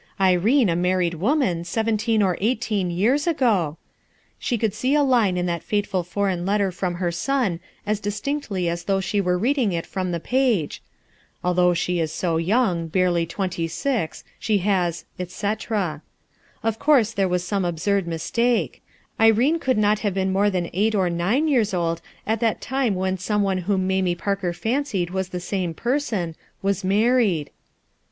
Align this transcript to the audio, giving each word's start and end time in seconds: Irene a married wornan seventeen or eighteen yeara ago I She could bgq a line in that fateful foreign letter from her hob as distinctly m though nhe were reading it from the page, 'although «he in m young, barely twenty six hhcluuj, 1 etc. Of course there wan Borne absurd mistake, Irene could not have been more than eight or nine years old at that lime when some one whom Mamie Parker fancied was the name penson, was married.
Irene 0.19 0.67
a 0.67 0.75
married 0.75 1.13
wornan 1.13 1.63
seventeen 1.63 2.23
or 2.23 2.35
eighteen 2.41 2.89
yeara 2.89 3.27
ago 3.27 3.77
I 3.77 3.89
She 4.39 4.57
could 4.57 4.71
bgq 4.71 4.97
a 4.97 5.03
line 5.03 5.37
in 5.37 5.45
that 5.45 5.61
fateful 5.61 6.01
foreign 6.01 6.43
letter 6.43 6.71
from 6.71 6.95
her 6.95 7.11
hob 7.11 7.59
as 7.85 7.99
distinctly 7.99 8.67
m 8.67 8.75
though 8.87 8.97
nhe 8.97 9.21
were 9.21 9.37
reading 9.37 9.73
it 9.73 9.85
from 9.85 10.11
the 10.11 10.19
page, 10.19 10.81
'although 11.43 11.73
«he 11.73 11.99
in 12.01 12.07
m 12.23 12.39
young, 12.39 12.87
barely 12.87 13.27
twenty 13.27 13.67
six 13.67 14.23
hhcluuj, 14.41 14.85
1 15.03 15.03
etc. 15.19 16.01
Of 16.63 16.79
course 16.79 17.11
there 17.13 17.29
wan 17.29 17.39
Borne 17.51 17.65
absurd 17.65 18.07
mistake, 18.07 18.81
Irene 19.19 19.59
could 19.59 19.77
not 19.77 19.99
have 19.99 20.15
been 20.15 20.33
more 20.33 20.49
than 20.49 20.71
eight 20.73 20.95
or 20.95 21.11
nine 21.11 21.47
years 21.47 21.75
old 21.75 22.01
at 22.25 22.39
that 22.39 22.67
lime 22.71 22.95
when 22.95 23.19
some 23.19 23.43
one 23.43 23.59
whom 23.59 23.85
Mamie 23.85 24.15
Parker 24.15 24.51
fancied 24.51 25.11
was 25.11 25.29
the 25.29 25.45
name 25.51 25.75
penson, 25.75 26.33
was 26.63 26.83
married. 26.83 27.51